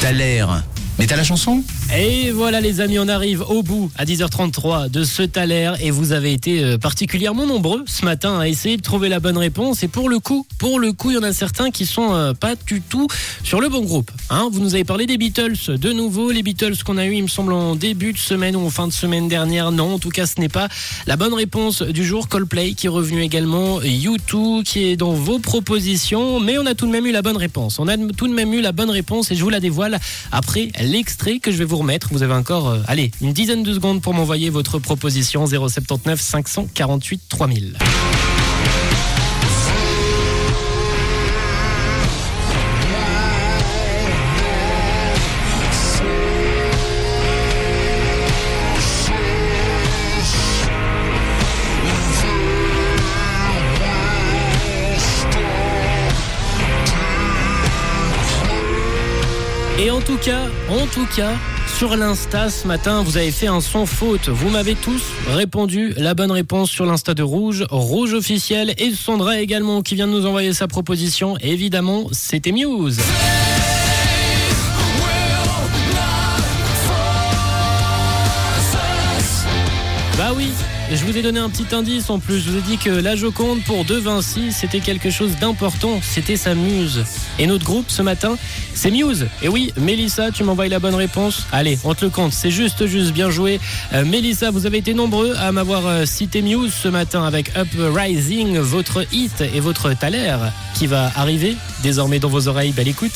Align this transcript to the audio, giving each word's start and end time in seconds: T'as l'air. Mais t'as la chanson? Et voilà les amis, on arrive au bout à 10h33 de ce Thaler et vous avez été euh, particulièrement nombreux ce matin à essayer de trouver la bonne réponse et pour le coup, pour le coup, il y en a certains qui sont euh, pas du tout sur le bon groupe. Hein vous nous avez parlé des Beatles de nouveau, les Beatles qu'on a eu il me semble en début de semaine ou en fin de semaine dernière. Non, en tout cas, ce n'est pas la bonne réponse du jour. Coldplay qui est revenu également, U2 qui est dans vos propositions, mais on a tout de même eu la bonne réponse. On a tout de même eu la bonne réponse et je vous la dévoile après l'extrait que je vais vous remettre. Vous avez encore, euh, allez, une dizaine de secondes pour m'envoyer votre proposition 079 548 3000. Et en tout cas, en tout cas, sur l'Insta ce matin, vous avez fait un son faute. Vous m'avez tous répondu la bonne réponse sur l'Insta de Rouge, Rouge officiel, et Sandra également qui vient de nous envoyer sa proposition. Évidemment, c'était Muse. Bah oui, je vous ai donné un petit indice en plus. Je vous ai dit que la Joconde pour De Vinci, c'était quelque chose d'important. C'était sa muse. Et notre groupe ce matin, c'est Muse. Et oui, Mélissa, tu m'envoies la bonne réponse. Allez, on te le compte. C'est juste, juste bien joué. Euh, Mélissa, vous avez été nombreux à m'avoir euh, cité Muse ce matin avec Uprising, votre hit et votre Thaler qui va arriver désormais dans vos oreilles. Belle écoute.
T'as 0.00 0.12
l'air. 0.12 0.73
Mais 0.98 1.06
t'as 1.06 1.16
la 1.16 1.24
chanson? 1.24 1.62
Et 1.96 2.30
voilà 2.30 2.60
les 2.60 2.80
amis, 2.80 3.00
on 3.00 3.08
arrive 3.08 3.42
au 3.48 3.62
bout 3.64 3.90
à 3.96 4.04
10h33 4.04 4.90
de 4.90 5.02
ce 5.02 5.22
Thaler 5.22 5.72
et 5.80 5.90
vous 5.90 6.12
avez 6.12 6.32
été 6.32 6.62
euh, 6.62 6.78
particulièrement 6.78 7.46
nombreux 7.46 7.82
ce 7.86 8.04
matin 8.04 8.38
à 8.38 8.46
essayer 8.46 8.76
de 8.76 8.82
trouver 8.82 9.08
la 9.08 9.18
bonne 9.18 9.36
réponse 9.36 9.82
et 9.82 9.88
pour 9.88 10.08
le 10.08 10.20
coup, 10.20 10.46
pour 10.58 10.78
le 10.78 10.92
coup, 10.92 11.10
il 11.10 11.14
y 11.14 11.18
en 11.18 11.24
a 11.24 11.32
certains 11.32 11.70
qui 11.70 11.84
sont 11.84 12.14
euh, 12.14 12.32
pas 12.32 12.54
du 12.54 12.80
tout 12.80 13.08
sur 13.42 13.60
le 13.60 13.68
bon 13.68 13.82
groupe. 13.82 14.12
Hein 14.30 14.48
vous 14.52 14.60
nous 14.60 14.74
avez 14.74 14.84
parlé 14.84 15.06
des 15.06 15.18
Beatles 15.18 15.78
de 15.78 15.92
nouveau, 15.92 16.30
les 16.30 16.44
Beatles 16.44 16.76
qu'on 16.84 16.96
a 16.96 17.06
eu 17.06 17.14
il 17.14 17.22
me 17.22 17.28
semble 17.28 17.52
en 17.52 17.74
début 17.74 18.12
de 18.12 18.18
semaine 18.18 18.54
ou 18.54 18.64
en 18.64 18.70
fin 18.70 18.86
de 18.86 18.92
semaine 18.92 19.28
dernière. 19.28 19.72
Non, 19.72 19.94
en 19.94 19.98
tout 19.98 20.10
cas, 20.10 20.26
ce 20.26 20.40
n'est 20.40 20.48
pas 20.48 20.68
la 21.06 21.16
bonne 21.16 21.34
réponse 21.34 21.82
du 21.82 22.04
jour. 22.04 22.28
Coldplay 22.28 22.74
qui 22.74 22.86
est 22.86 22.90
revenu 22.90 23.22
également, 23.22 23.80
U2 23.80 24.62
qui 24.62 24.84
est 24.84 24.96
dans 24.96 25.12
vos 25.12 25.38
propositions, 25.38 26.40
mais 26.40 26.56
on 26.58 26.66
a 26.66 26.74
tout 26.74 26.86
de 26.86 26.92
même 26.92 27.06
eu 27.06 27.12
la 27.12 27.22
bonne 27.22 27.36
réponse. 27.36 27.78
On 27.78 27.88
a 27.88 27.96
tout 27.96 28.28
de 28.28 28.34
même 28.34 28.52
eu 28.54 28.60
la 28.60 28.72
bonne 28.72 28.90
réponse 28.90 29.30
et 29.30 29.34
je 29.34 29.42
vous 29.42 29.50
la 29.50 29.60
dévoile 29.60 29.98
après 30.32 30.70
l'extrait 30.84 31.38
que 31.38 31.50
je 31.50 31.56
vais 31.58 31.64
vous 31.64 31.78
remettre. 31.78 32.08
Vous 32.12 32.22
avez 32.22 32.34
encore, 32.34 32.68
euh, 32.68 32.82
allez, 32.86 33.10
une 33.20 33.32
dizaine 33.32 33.62
de 33.62 33.74
secondes 33.74 34.02
pour 34.02 34.14
m'envoyer 34.14 34.50
votre 34.50 34.78
proposition 34.78 35.46
079 35.46 36.20
548 36.20 37.22
3000. 37.28 37.78
Et 59.76 59.90
en 59.90 60.00
tout 60.00 60.18
cas, 60.18 60.46
en 60.70 60.86
tout 60.86 61.06
cas, 61.16 61.32
sur 61.76 61.96
l'Insta 61.96 62.48
ce 62.48 62.68
matin, 62.68 63.02
vous 63.02 63.16
avez 63.16 63.32
fait 63.32 63.48
un 63.48 63.60
son 63.60 63.86
faute. 63.86 64.28
Vous 64.28 64.48
m'avez 64.48 64.76
tous 64.76 65.02
répondu 65.28 65.92
la 65.96 66.14
bonne 66.14 66.30
réponse 66.30 66.70
sur 66.70 66.86
l'Insta 66.86 67.12
de 67.14 67.24
Rouge, 67.24 67.64
Rouge 67.70 68.14
officiel, 68.14 68.74
et 68.78 68.92
Sandra 68.92 69.40
également 69.40 69.82
qui 69.82 69.96
vient 69.96 70.06
de 70.06 70.12
nous 70.12 70.26
envoyer 70.26 70.52
sa 70.52 70.68
proposition. 70.68 71.36
Évidemment, 71.40 72.06
c'était 72.12 72.52
Muse. 72.52 73.00
Bah 80.16 80.32
oui, 80.36 80.50
je 80.92 81.04
vous 81.04 81.16
ai 81.16 81.22
donné 81.22 81.40
un 81.40 81.48
petit 81.48 81.74
indice 81.74 82.10
en 82.10 82.18
plus. 82.18 82.40
Je 82.40 82.50
vous 82.50 82.58
ai 82.58 82.62
dit 82.62 82.78
que 82.78 82.90
la 82.90 83.16
Joconde 83.16 83.62
pour 83.64 83.84
De 83.84 83.94
Vinci, 83.96 84.52
c'était 84.52 84.80
quelque 84.80 85.10
chose 85.10 85.32
d'important. 85.40 86.00
C'était 86.02 86.36
sa 86.36 86.54
muse. 86.54 87.04
Et 87.38 87.46
notre 87.46 87.64
groupe 87.64 87.86
ce 87.88 88.02
matin, 88.02 88.36
c'est 88.74 88.90
Muse. 88.90 89.26
Et 89.42 89.48
oui, 89.48 89.72
Mélissa, 89.76 90.30
tu 90.30 90.44
m'envoies 90.44 90.68
la 90.68 90.78
bonne 90.78 90.94
réponse. 90.94 91.46
Allez, 91.52 91.78
on 91.84 91.94
te 91.94 92.04
le 92.04 92.10
compte. 92.10 92.32
C'est 92.32 92.50
juste, 92.50 92.86
juste 92.86 93.12
bien 93.12 93.30
joué. 93.30 93.60
Euh, 93.92 94.04
Mélissa, 94.04 94.50
vous 94.50 94.66
avez 94.66 94.78
été 94.78 94.94
nombreux 94.94 95.34
à 95.36 95.52
m'avoir 95.52 95.86
euh, 95.86 96.04
cité 96.06 96.42
Muse 96.42 96.72
ce 96.74 96.88
matin 96.88 97.24
avec 97.24 97.50
Uprising, 97.56 98.58
votre 98.58 99.06
hit 99.12 99.40
et 99.40 99.60
votre 99.60 99.94
Thaler 99.94 100.36
qui 100.74 100.86
va 100.86 101.10
arriver 101.16 101.56
désormais 101.82 102.18
dans 102.18 102.28
vos 102.28 102.48
oreilles. 102.48 102.72
Belle 102.72 102.88
écoute. 102.88 103.12